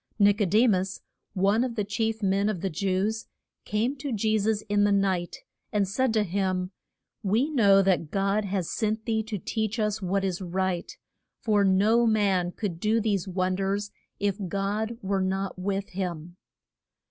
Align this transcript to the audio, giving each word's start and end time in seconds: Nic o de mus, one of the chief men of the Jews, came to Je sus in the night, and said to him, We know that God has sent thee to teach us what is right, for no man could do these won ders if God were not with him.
Nic 0.17 0.41
o 0.41 0.45
de 0.45 0.65
mus, 0.65 0.99
one 1.35 1.63
of 1.63 1.75
the 1.75 1.83
chief 1.83 2.23
men 2.23 2.49
of 2.49 2.61
the 2.61 2.71
Jews, 2.71 3.27
came 3.65 3.95
to 3.97 4.11
Je 4.11 4.39
sus 4.39 4.63
in 4.63 4.83
the 4.83 4.91
night, 4.91 5.43
and 5.71 5.87
said 5.87 6.11
to 6.15 6.23
him, 6.23 6.71
We 7.21 7.51
know 7.51 7.83
that 7.83 8.09
God 8.09 8.43
has 8.45 8.67
sent 8.71 9.05
thee 9.05 9.21
to 9.21 9.37
teach 9.37 9.77
us 9.77 10.01
what 10.01 10.23
is 10.23 10.41
right, 10.41 10.91
for 11.39 11.63
no 11.63 12.07
man 12.07 12.51
could 12.51 12.79
do 12.79 12.99
these 12.99 13.27
won 13.27 13.53
ders 13.53 13.91
if 14.19 14.39
God 14.47 14.97
were 15.03 15.21
not 15.21 15.59
with 15.59 15.89
him. 15.89 16.37